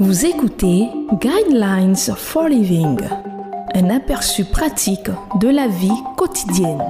[0.00, 0.88] Vous écoutez
[1.20, 2.98] Guidelines for Living,
[3.74, 5.08] un aperçu pratique
[5.40, 6.82] de la vie quotidienne.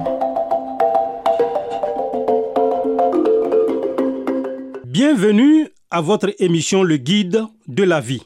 [4.85, 8.23] Bienvenue à votre émission Le Guide de la vie.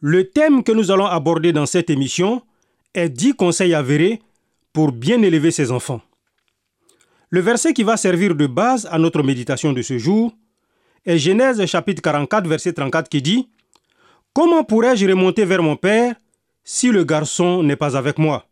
[0.00, 2.40] Le thème que nous allons aborder dans cette émission
[2.94, 4.22] est 10 conseils avérés
[4.72, 6.00] pour bien élever ses enfants.
[7.30, 10.32] Le verset qui va servir de base à notre méditation de ce jour
[11.04, 13.48] est Genèse chapitre 44 verset 34 qui dit
[14.34, 16.14] Comment pourrais-je remonter vers mon Père
[16.64, 18.46] si le garçon n'est pas avec moi?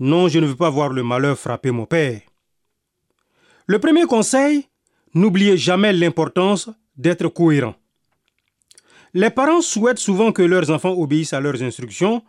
[0.00, 2.20] Non, je ne veux pas voir le malheur frapper mon Père.
[3.68, 4.66] Le premier conseil,
[5.14, 7.76] n'oubliez jamais l'importance d'être cohérent.
[9.14, 12.24] Les parents souhaitent souvent que leurs enfants obéissent à leurs instructions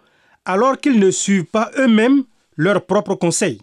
[0.45, 2.25] alors qu'ils ne suivent pas eux-mêmes
[2.57, 3.59] leurs propres conseils.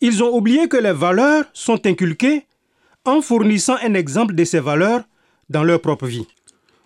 [0.00, 2.46] Ils ont oublié que les valeurs sont inculquées
[3.04, 5.02] en fournissant un exemple de ces valeurs
[5.50, 6.26] dans leur propre vie.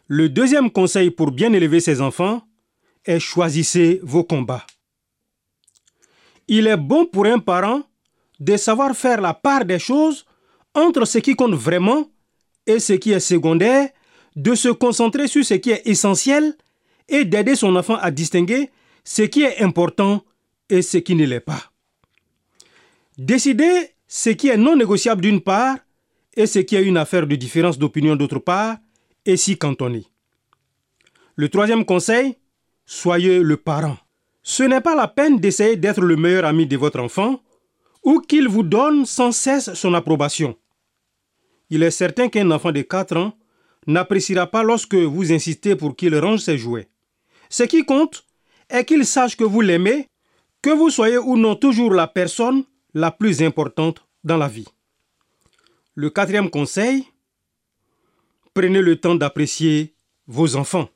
[0.09, 2.43] Le deuxième conseil pour bien élever ses enfants
[3.07, 4.67] est choisissez vos combats.
[6.47, 7.83] Il est bon pour un parent
[8.39, 10.27] de savoir faire la part des choses
[10.75, 12.11] entre ce qui compte vraiment
[12.67, 13.89] et ce qui est secondaire,
[14.37, 16.55] de se concentrer sur ce qui est essentiel
[17.09, 18.71] et d'aider son enfant à distinguer
[19.05, 20.25] ce qui est important
[20.69, 21.71] et ce qui ne l'est pas.
[23.17, 25.77] Décider ce qui est non négociable d'une part
[26.35, 28.77] et ce qui est une affaire de différence d'opinion d'autre part
[29.27, 30.07] est si cantonné.
[31.37, 32.37] Le troisième conseil,
[32.87, 33.97] soyez le parent.
[34.43, 37.41] Ce n'est pas la peine d'essayer d'être le meilleur ami de votre enfant
[38.03, 40.57] ou qu'il vous donne sans cesse son approbation.
[41.71, 43.33] Il est certain qu'un enfant de 4 ans
[43.87, 46.89] n'appréciera pas lorsque vous insistez pour qu'il range ses jouets.
[47.49, 48.25] Ce qui compte
[48.69, 50.09] est qu'il sache que vous l'aimez,
[50.63, 54.69] que vous soyez ou non toujours la personne la plus importante dans la vie.
[55.95, 57.07] Le quatrième conseil,
[58.55, 59.95] prenez le temps d'apprécier
[60.27, 60.89] vos enfants.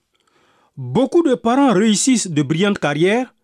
[0.76, 3.34] Beaucoup de parents réussissent de brillantes carrières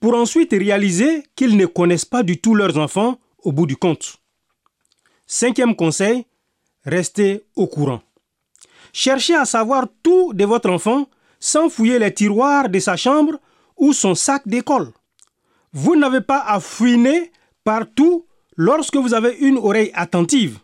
[0.00, 4.16] pour ensuite réaliser qu'ils ne connaissent pas du tout leurs enfants au bout du compte.
[5.26, 6.26] Cinquième conseil,
[6.84, 8.02] restez au courant.
[8.92, 11.08] Cherchez à savoir tout de votre enfant
[11.38, 13.38] sans fouiller les tiroirs de sa chambre
[13.76, 14.92] ou son sac d'école.
[15.72, 17.30] Vous n'avez pas à fouiner
[17.62, 20.58] partout lorsque vous avez une oreille attentive,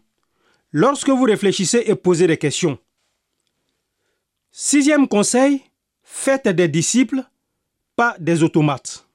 [0.72, 2.78] lorsque vous réfléchissez et posez des questions.
[4.58, 5.60] Sixième conseil,
[6.02, 7.22] faites des disciples,
[7.94, 9.06] pas des automates.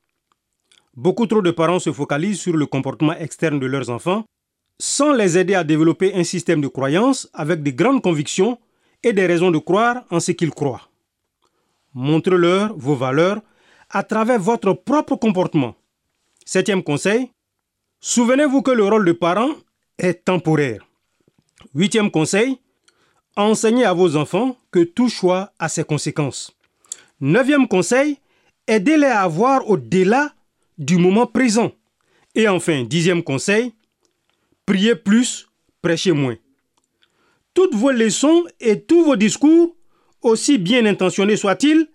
[0.94, 4.24] Beaucoup trop de parents se focalisent sur le comportement externe de leurs enfants
[4.78, 8.60] sans les aider à développer un système de croyance avec de grandes convictions
[9.02, 10.88] et des raisons de croire en ce qu'ils croient.
[11.96, 13.42] Montrez-leur vos valeurs
[13.90, 15.74] à travers votre propre comportement.
[16.46, 17.32] Septième conseil,
[18.00, 19.50] souvenez-vous que le rôle de parent
[19.98, 20.86] est temporaire.
[21.74, 22.60] Huitième conseil,
[23.36, 26.56] enseignez à vos enfants que tout choix a ses conséquences.
[27.20, 28.18] Neuvième conseil,
[28.68, 30.34] aidez-les à voir au-delà
[30.78, 31.72] du moment présent.
[32.36, 33.74] Et enfin, dixième conseil,
[34.66, 35.50] priez plus,
[35.82, 36.38] prêchez moins.
[37.54, 39.76] Toutes vos leçons et tous vos discours,
[40.22, 41.88] aussi bien intentionnés soient-ils,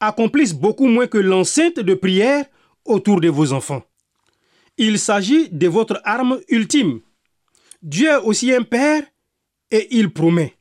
[0.00, 2.44] accomplissent beaucoup moins que l'enceinte de prière
[2.84, 3.82] autour de vos enfants.
[4.76, 7.00] Il s'agit de votre arme ultime.
[7.82, 9.02] Dieu est aussi un Père
[9.70, 10.57] et il promet.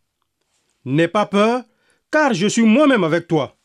[0.90, 1.64] N'aie pas peur,
[2.10, 3.58] car je suis moi-même avec toi.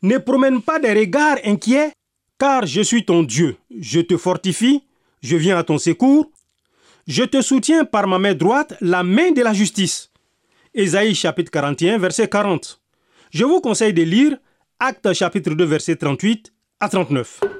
[0.00, 1.92] Ne promène pas des regards inquiets,
[2.38, 3.58] car je suis ton Dieu.
[3.78, 4.82] Je te fortifie,
[5.20, 6.30] je viens à ton secours.
[7.06, 10.10] Je te soutiens par ma main droite, la main de la justice.
[10.72, 12.80] Ésaïe chapitre 41, verset 40.
[13.30, 14.38] Je vous conseille de lire
[14.78, 17.59] Actes chapitre 2 verset 38 à 39.